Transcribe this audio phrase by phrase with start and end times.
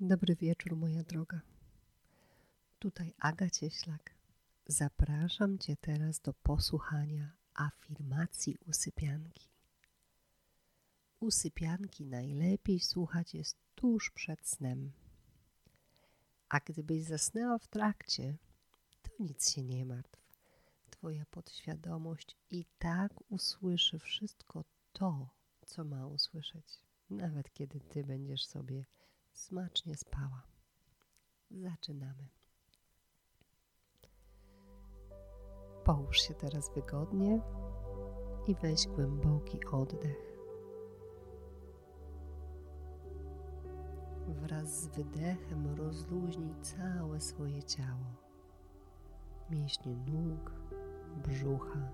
[0.00, 1.40] Dobry wieczór, moja droga.
[2.78, 4.14] Tutaj Aga Cieślak.
[4.66, 9.48] Zapraszam Cię teraz do posłuchania afirmacji usypianki.
[11.20, 14.92] Usypianki najlepiej słuchać jest tuż przed snem.
[16.48, 18.36] A gdybyś zasnęła w trakcie,
[19.02, 20.22] to nic się nie martw.
[20.90, 25.28] Twoja podświadomość i tak usłyszy wszystko to,
[25.66, 28.84] co ma usłyszeć, nawet kiedy Ty będziesz sobie
[29.38, 30.42] smacznie spała.
[31.50, 32.28] Zaczynamy.
[35.84, 37.40] Połóż się teraz wygodnie
[38.46, 40.38] i weź głęboki oddech.
[44.28, 48.14] Wraz z wydechem rozluźnij całe swoje ciało.
[49.50, 50.52] Mięśnie nóg,
[51.16, 51.92] brzucha,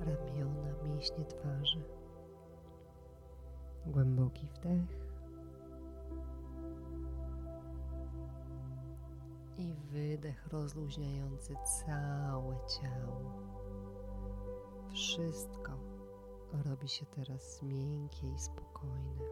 [0.00, 1.82] ramiona, mięśnie twarzy.
[3.86, 5.01] Głęboki wdech
[9.92, 11.54] wydech rozluźniający
[11.86, 13.32] całe ciało.
[14.92, 15.72] Wszystko
[16.64, 19.24] robi się teraz miękkie i spokojne.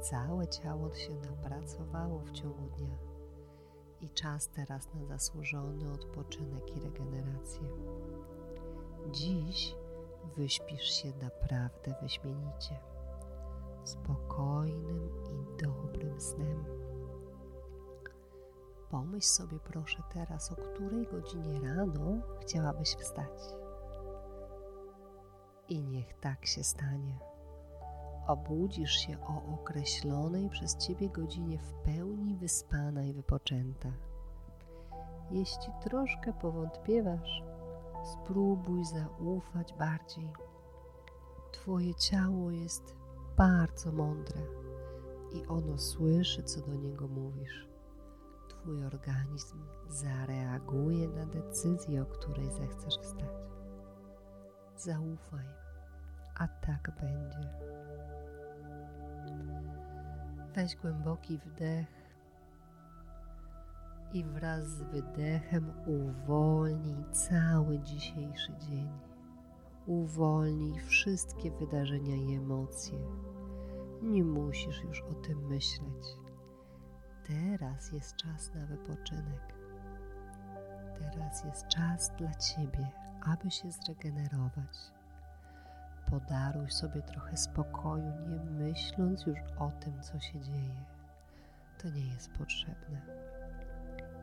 [0.00, 2.98] Całe ciało się napracowało w ciągu dnia
[4.00, 7.68] i czas teraz na zasłużony odpoczynek i regenerację.
[9.10, 9.74] Dziś
[10.36, 12.80] wyśpisz się naprawdę wyśmienicie,
[13.84, 16.77] spokojnym i dobrym snem.
[18.90, 23.40] Pomyśl sobie proszę teraz, o której godzinie rano chciałabyś wstać.
[25.68, 27.18] I niech tak się stanie.
[28.26, 33.92] Obudzisz się o określonej przez Ciebie godzinie w pełni wyspana i wypoczęta.
[35.30, 37.42] Jeśli troszkę powątpiewasz,
[38.04, 40.32] spróbuj zaufać bardziej.
[41.52, 42.96] Twoje ciało jest
[43.36, 44.40] bardzo mądre
[45.32, 47.67] i ono słyszy, co do niego mówisz.
[48.68, 53.50] Twój organizm zareaguje na decyzję, o której zechcesz wstać.
[54.76, 55.46] Zaufaj,
[56.34, 57.50] a tak będzie.
[60.54, 61.88] Weź głęboki wdech
[64.12, 68.88] i wraz z wydechem uwolnij cały dzisiejszy dzień.
[69.86, 72.98] Uwolnij wszystkie wydarzenia i emocje.
[74.02, 76.27] Nie musisz już o tym myśleć
[77.28, 79.54] Teraz jest czas na wypoczynek.
[80.98, 82.90] Teraz jest czas dla Ciebie,
[83.20, 84.92] aby się zregenerować.
[86.10, 90.84] Podaruj sobie trochę spokoju, nie myśląc już o tym, co się dzieje.
[91.78, 93.00] To nie jest potrzebne.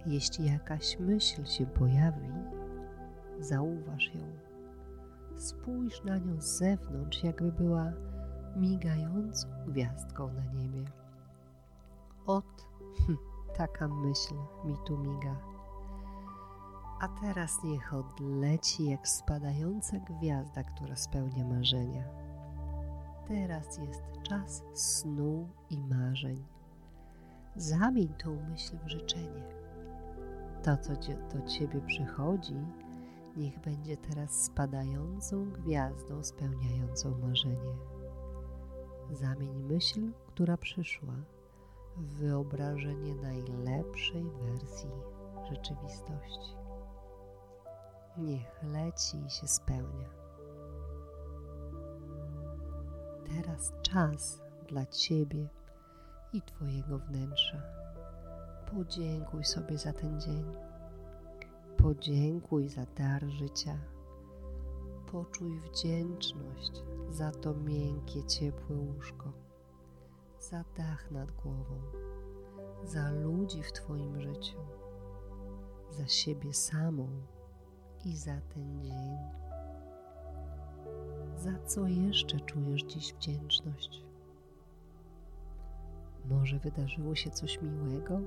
[0.06, 2.30] Jeśli jakaś myśl się pojawi,
[3.40, 4.28] zauważ ją.
[5.38, 7.92] Spójrz na nią z zewnątrz, jakby była
[8.56, 10.86] migającą gwiazdką na niebie.
[12.26, 12.66] Ot
[12.98, 13.18] Hm,
[13.58, 14.36] taka myśl
[14.66, 15.36] mi tu miga.
[17.00, 22.04] A teraz niech odleci jak spadająca gwiazda, która spełnia marzenia.
[23.28, 26.46] Teraz jest czas snu i marzeń.
[27.56, 29.44] Zamień tą myśl w życzenie.
[30.64, 30.94] To, co
[31.34, 32.66] do ciebie przychodzi,
[33.38, 37.76] niech będzie teraz spadającą gwiazdą spełniającą marzenie.
[39.12, 41.14] Zamień myśl, która przyszła,
[41.98, 44.90] wyobrażenie najlepszej wersji
[45.50, 46.56] rzeczywistości.
[48.18, 50.10] Niech leci i się spełnia.
[53.28, 55.50] Teraz czas dla Ciebie
[56.34, 57.62] i Twojego wnętrza.
[58.72, 60.46] Podziękuj sobie za ten dzień.
[61.78, 63.78] Podziękuj za dar życia.
[65.12, 69.45] Poczuj wdzięczność za to miękkie, ciepłe łóżko
[70.50, 71.82] za dach nad głową,
[72.84, 74.58] za ludzi w Twoim życiu,
[75.92, 77.08] za siebie samą
[78.06, 79.18] i za ten dzień.
[81.38, 84.06] Za co jeszcze czujesz dziś wdzięczność?
[86.26, 88.20] Może wydarzyło się coś miłego?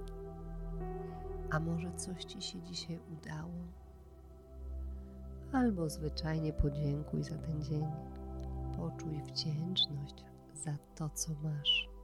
[1.50, 3.52] A może coś Ci się dzisiaj udało?
[5.52, 7.86] Albo zwyczajnie podziękuj za ten dzień.
[8.76, 11.97] Poczuj wdzięczność za to, co masz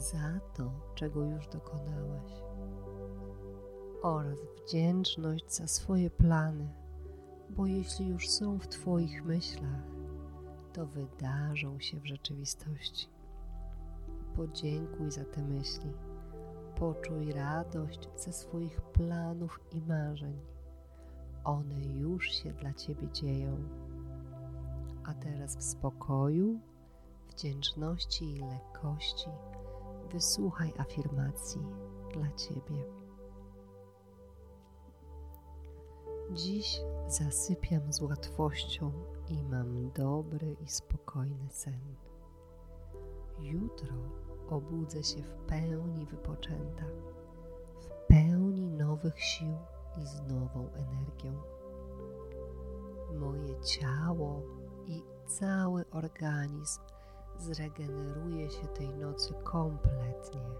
[0.00, 2.32] za to, czego już dokonałeś,
[4.02, 6.68] oraz wdzięczność za swoje plany,
[7.50, 9.82] bo jeśli już są w Twoich myślach,
[10.72, 13.08] to wydarzą się w rzeczywistości.
[14.34, 15.92] Podziękuj za te myśli,
[16.78, 20.40] poczuj radość ze swoich planów i marzeń.
[21.44, 23.56] One już się dla Ciebie dzieją.
[25.04, 26.60] A teraz w spokoju,
[27.30, 29.30] wdzięczności i lekkości
[30.06, 31.60] wysłuchaj afirmacji
[32.12, 32.84] dla Ciebie.
[36.32, 38.92] Dziś zasypiam z łatwością
[39.28, 41.96] i mam dobry i spokojny sen.
[43.38, 43.94] Jutro
[44.48, 46.84] obudzę się w pełni wypoczęta,
[47.80, 49.56] w pełni nowych sił
[50.02, 51.42] i z nową energią.
[53.14, 54.42] Moje ciało
[54.86, 56.80] i cały organizm
[57.38, 60.50] zregeneruje się tej nocy kompletnie.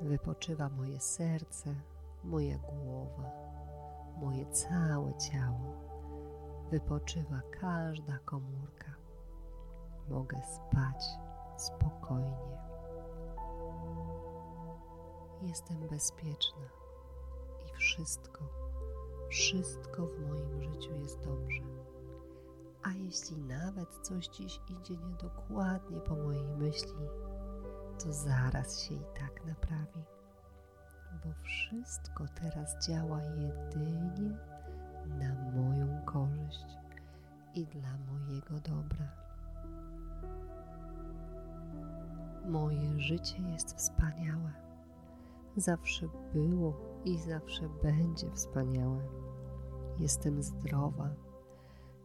[0.00, 1.74] Wypoczywa moje serce,
[2.24, 3.30] moja głowa,
[4.20, 5.74] moje całe ciało.
[6.70, 8.94] Wypoczywa każda komórka.
[10.08, 11.04] Mogę spać
[11.56, 12.58] spokojnie.
[15.42, 16.68] Jestem bezpieczna
[17.66, 18.44] i wszystko,
[19.28, 21.77] wszystko w moim życiu jest dobrze.
[22.88, 27.08] A jeśli nawet coś dziś idzie niedokładnie po mojej myśli,
[27.98, 30.04] to zaraz się i tak naprawi,
[31.24, 34.38] bo wszystko teraz działa jedynie
[35.06, 36.66] na moją korzyść
[37.54, 39.08] i dla mojego dobra.
[42.48, 44.52] Moje życie jest wspaniałe.
[45.56, 49.02] Zawsze było i zawsze będzie wspaniałe.
[49.98, 51.27] Jestem zdrowa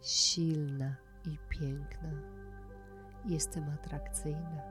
[0.03, 0.95] silna
[1.25, 2.09] i piękna.
[3.25, 4.61] Jestem atrakcyjna.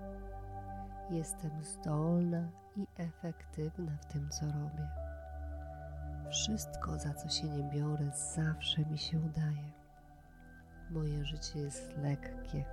[1.10, 4.88] Jestem zdolna i efektywna w tym, co robię.
[6.30, 9.72] Wszystko, za co się nie biorę, zawsze mi się udaje.
[10.90, 12.64] Moje życie jest lekkie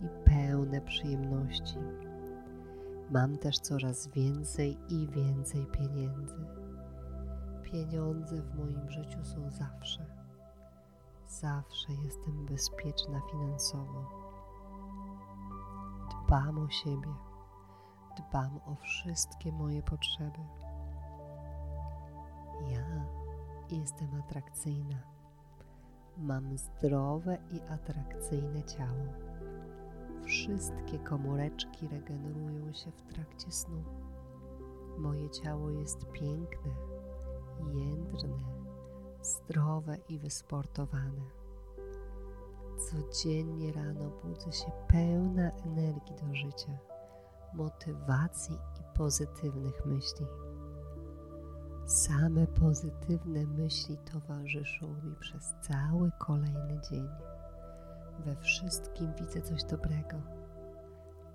[0.00, 1.78] i pełne przyjemności.
[3.10, 6.46] Mam też coraz więcej i więcej pieniędzy.
[7.62, 10.15] Pieniądze w moim życiu są zawsze
[11.28, 14.04] Zawsze jestem bezpieczna finansowo.
[16.10, 17.14] Dbam o siebie,
[18.16, 20.38] dbam o wszystkie moje potrzeby.
[22.70, 23.06] Ja
[23.70, 24.96] jestem atrakcyjna.
[26.16, 29.06] Mam zdrowe i atrakcyjne ciało.
[30.24, 33.82] Wszystkie komóreczki regenerują się w trakcie snu.
[34.98, 36.70] Moje ciało jest piękne,
[37.74, 38.55] jędrne
[39.26, 41.22] zdrowe i wysportowane.
[42.78, 46.78] Codziennie rano budzę się pełna energii do życia,
[47.54, 50.26] motywacji i pozytywnych myśli.
[51.86, 57.08] Same pozytywne myśli towarzyszą mi przez cały kolejny dzień.
[58.24, 60.16] We wszystkim widzę coś dobrego.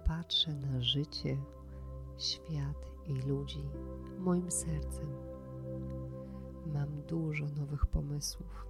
[0.08, 1.38] Patrzę na życie,
[2.18, 3.70] świat i ludzi
[4.20, 5.31] moim sercem
[6.66, 8.66] Mam dużo nowych pomysłów,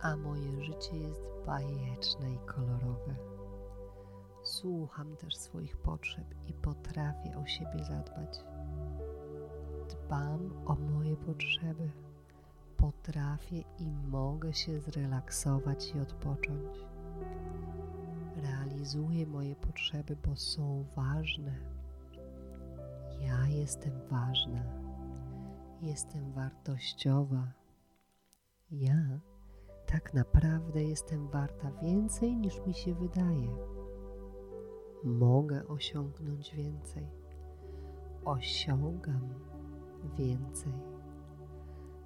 [0.00, 3.14] a moje życie jest bajeczne i kolorowe.
[4.42, 8.44] Słucham też swoich potrzeb i potrafię o siebie zadbać.
[9.88, 11.90] Dbam o moje potrzeby.
[12.76, 16.86] Potrafię i mogę się zrelaksować i odpocząć.
[18.36, 21.52] Realizuję moje potrzeby, bo są ważne.
[23.20, 24.85] Ja jestem ważna
[25.82, 27.52] Jestem wartościowa.
[28.70, 29.20] Ja
[29.86, 33.56] tak naprawdę jestem warta więcej niż mi się wydaje.
[35.04, 37.06] Mogę osiągnąć więcej.
[38.24, 39.34] Osiągam
[40.18, 40.72] więcej.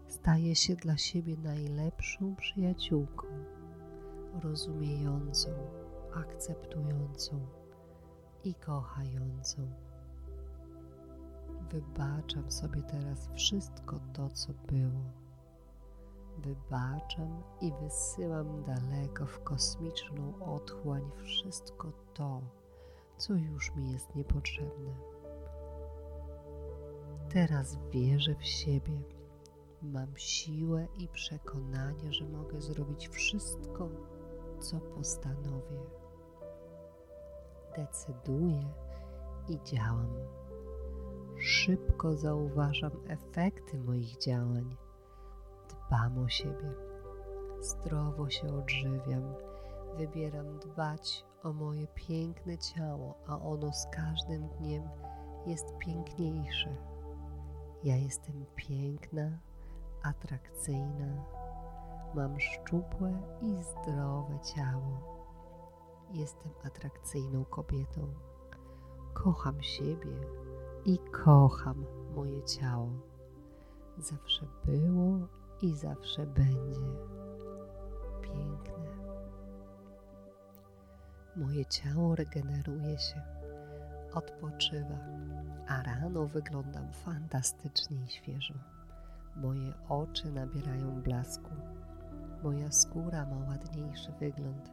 [0.06, 3.26] Staję się dla siebie najlepszą przyjaciółką,
[4.42, 5.50] rozumiejącą,
[6.14, 7.46] akceptującą
[8.44, 9.89] i kochającą.
[11.72, 15.02] Wybaczam sobie teraz wszystko to, co było.
[16.38, 22.40] Wybaczam i wysyłam daleko w kosmiczną otchłań wszystko to,
[23.16, 24.94] co już mi jest niepotrzebne.
[27.28, 29.02] Teraz wierzę w siebie.
[29.82, 33.88] Mam siłę i przekonanie, że mogę zrobić wszystko,
[34.60, 35.80] co postanowię.
[37.76, 38.72] Decyduję
[39.48, 40.39] i działam.
[41.40, 44.76] Szybko zauważam efekty moich działań.
[45.68, 46.74] Dbam o siebie.
[47.60, 49.34] Zdrowo się odżywiam.
[49.96, 54.82] Wybieram dbać o moje piękne ciało, a ono z każdym dniem
[55.46, 56.76] jest piękniejsze.
[57.84, 59.38] Ja jestem piękna,
[60.02, 61.24] atrakcyjna,
[62.14, 65.20] mam szczupłe i zdrowe ciało.
[66.12, 68.14] Jestem atrakcyjną kobietą.
[69.14, 70.12] Kocham siebie
[70.84, 71.84] i kocham
[72.16, 72.90] moje ciało.
[73.98, 75.18] Zawsze było
[75.62, 76.80] i zawsze będzie
[78.22, 78.90] piękne.
[81.36, 83.22] Moje ciało regeneruje się.
[84.14, 84.98] odpoczywa,
[85.68, 88.54] a rano wyglądam fantastycznie i świeżo.
[89.36, 91.50] Moje oczy nabierają blasku,
[92.42, 94.70] moja skóra ma ładniejszy wygląd,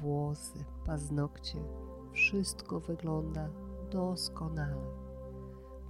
[0.00, 1.58] włosy, paznokcie,
[2.12, 3.48] wszystko wygląda
[3.90, 5.07] doskonale.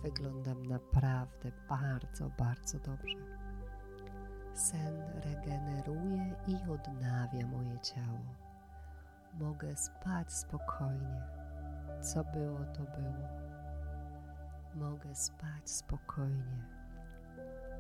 [0.03, 3.19] Wyglądam naprawdę bardzo, bardzo dobrze.
[4.55, 8.35] Sen regeneruje i odnawia moje ciało.
[9.35, 11.23] Mogę spać spokojnie.
[12.01, 13.29] Co było, to było.
[14.75, 16.65] Mogę spać spokojnie.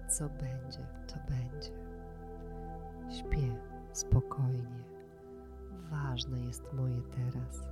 [0.09, 1.73] Co będzie, to będzie.
[3.19, 3.57] Śpię
[3.93, 4.85] spokojnie.
[5.91, 7.69] Ważne jest moje teraz.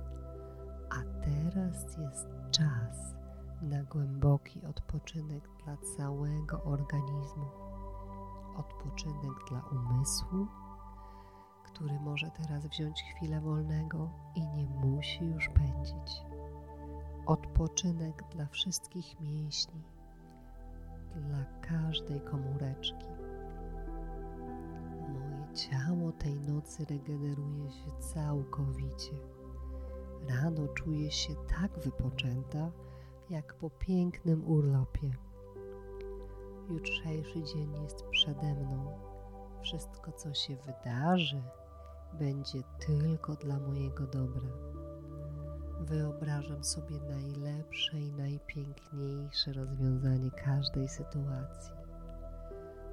[0.89, 3.16] A teraz jest czas
[3.61, 7.45] na głęboki odpoczynek dla całego organizmu
[8.57, 10.47] odpoczynek dla umysłu,
[11.63, 16.23] który może teraz wziąć chwilę wolnego i nie musi już pędzić.
[17.25, 19.81] Odpoczynek dla wszystkich mięśni,
[21.15, 23.05] dla każdej komóreczki.
[25.09, 29.13] Moje ciało tej nocy regeneruje się całkowicie.
[30.29, 32.71] Rano czuję się tak wypoczęta,
[33.29, 35.11] jak po pięknym urlopie.
[36.69, 38.99] Jutrzejszy dzień jest przede mną.
[39.61, 41.43] Wszystko, co się wydarzy,
[42.13, 44.49] będzie tylko dla mojego dobra.
[45.79, 51.73] Wyobrażam sobie najlepsze i najpiękniejsze rozwiązanie każdej sytuacji.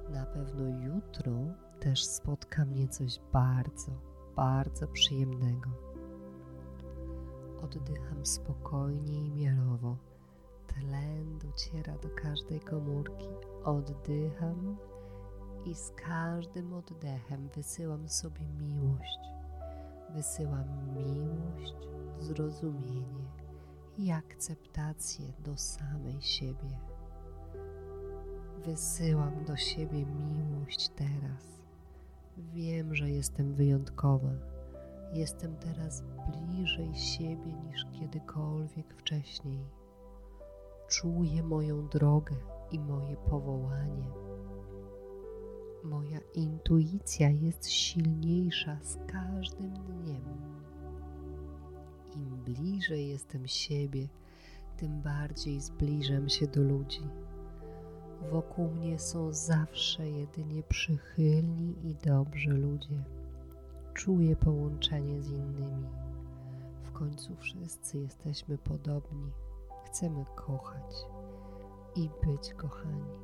[0.09, 1.31] Na pewno jutro
[1.79, 3.91] też spotka mnie coś bardzo,
[4.35, 5.69] bardzo przyjemnego.
[7.63, 9.97] Oddycham spokojnie i miarowo
[10.67, 13.27] Tlen dociera do każdej komórki.
[13.63, 14.77] Oddycham
[15.65, 19.19] i z każdym oddechem wysyłam sobie miłość.
[20.09, 21.75] Wysyłam miłość,
[22.19, 23.25] zrozumienie
[23.97, 26.79] i akceptację do samej siebie.
[28.65, 31.61] Wysyłam do siebie miłość teraz.
[32.37, 34.31] Wiem, że jestem wyjątkowa.
[35.13, 39.65] Jestem teraz bliżej siebie niż kiedykolwiek wcześniej
[40.87, 42.35] czuję moją drogę
[42.71, 44.07] i moje powołanie.
[45.83, 50.23] Moja intuicja jest silniejsza z każdym dniem.
[52.15, 54.07] Im bliżej jestem siebie,
[54.77, 57.09] tym bardziej zbliżam się do ludzi.
[58.31, 63.03] Wokół mnie są zawsze jedynie przychylni i dobrzy ludzie.
[63.93, 65.89] Czuję połączenie z innymi.
[66.83, 69.31] W końcu wszyscy jesteśmy podobni
[69.95, 71.05] chcemy kochać
[71.95, 73.19] i być kochani.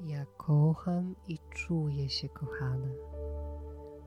[0.00, 2.88] Ja kocham i czuję się kochana.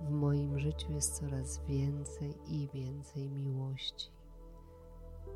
[0.02, 4.12] W moim życiu jest coraz więcej i więcej miłości.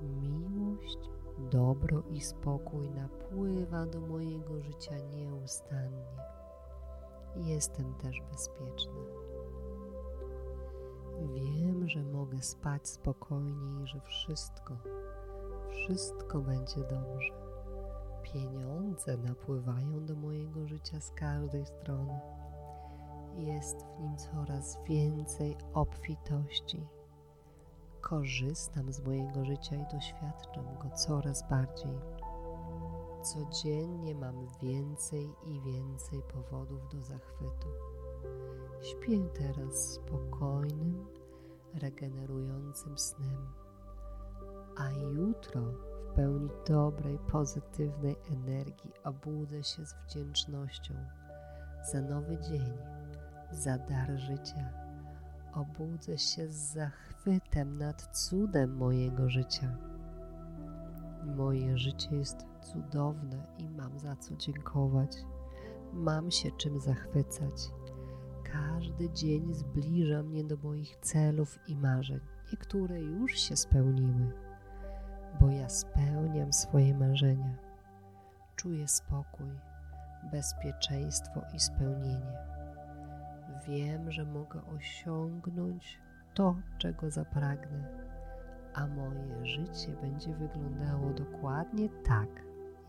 [0.01, 0.97] Miłość,
[1.51, 6.17] dobro i spokój napływa do mojego życia nieustannie.
[7.35, 9.01] Jestem też bezpieczna.
[11.33, 14.77] Wiem, że mogę spać spokojnie i że wszystko,
[15.73, 17.33] wszystko będzie dobrze.
[18.23, 22.19] Pieniądze napływają do mojego życia z każdej strony.
[23.35, 26.87] Jest w nim coraz więcej obfitości.
[28.01, 31.99] Korzystam z mojego życia i doświadczam go coraz bardziej.
[33.21, 37.67] Codziennie mam więcej i więcej powodów do zachwytu.
[38.81, 41.05] Śpię teraz spokojnym,
[41.73, 43.62] regenerującym snem
[44.77, 50.93] a jutro w pełni dobrej, pozytywnej energii obudzę się z wdzięcznością
[51.91, 52.77] za nowy dzień,
[53.51, 54.69] za dar życia.
[55.53, 59.77] Obudzę się z zachwytem nad cudem mojego życia.
[61.25, 65.17] Moje życie jest cudowne i mam za co dziękować.
[65.93, 67.71] Mam się czym zachwycać.
[68.43, 72.19] Każdy dzień zbliża mnie do moich celów i marzeń.
[72.51, 74.42] Niektóre już się spełniły
[75.39, 77.57] bo ja spełniam swoje marzenia.
[78.55, 79.59] Czuję spokój,
[80.31, 82.37] bezpieczeństwo i spełnienie.
[83.67, 85.99] Wiem, że mogę osiągnąć
[86.33, 87.87] to, czego zapragnę,
[88.73, 92.29] a moje życie będzie wyglądało dokładnie tak,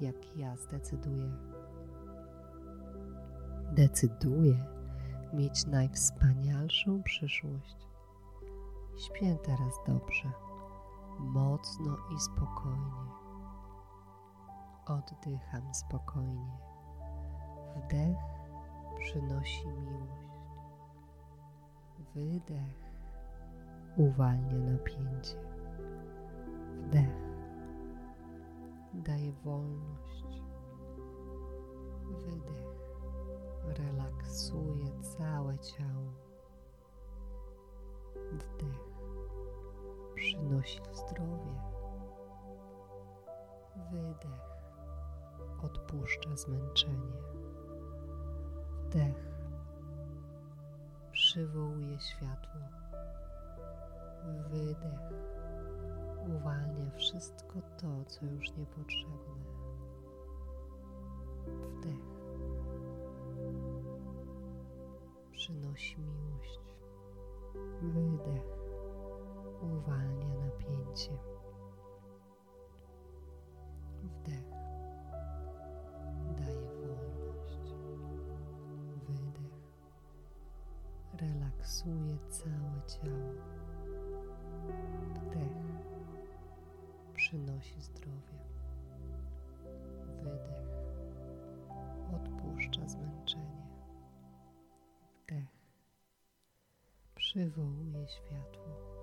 [0.00, 1.30] jak ja zdecyduję.
[3.72, 4.64] Decyduję
[5.32, 7.76] mieć najwspanialszą przyszłość.
[8.96, 10.43] Śpię teraz dobrze
[11.18, 13.04] mocno i spokojnie.
[14.87, 16.59] Oddycham spokojnie.
[17.76, 18.16] Wdech
[18.99, 20.25] przynosi miłość.
[22.14, 22.85] Wydech
[23.97, 25.37] uwalnia napięcie.
[28.94, 30.42] daje wolność.
[32.11, 32.75] Wydech
[33.64, 36.12] relaksuje całe ciało.
[38.33, 38.93] Wdech
[40.25, 41.54] przynosi zdrowie.
[43.93, 44.45] Wydech
[45.62, 47.12] odpuszcza zmęczenie.
[48.81, 49.35] Wdech
[51.12, 52.61] przywołuje światło.
[54.50, 55.00] Wydech
[56.37, 59.45] uwalnia wszystko to, co już niepotrzebne.
[61.47, 62.04] Wdech
[65.33, 66.61] przynosi miłość.
[67.83, 68.64] Wydech
[69.73, 70.13] uwalnia
[70.94, 71.18] napięcie.
[74.02, 74.50] Wdech
[76.36, 77.74] daje wolność.
[79.08, 79.60] Wydech
[81.20, 83.32] relaksuje całe ciało.
[85.14, 85.56] Wdech
[87.14, 88.38] przynosi zdrowie.
[90.22, 90.64] Wydech
[92.14, 93.66] odpuszcza zmęczenie.
[95.24, 95.48] Wdech
[97.14, 98.93] przywołuje światło.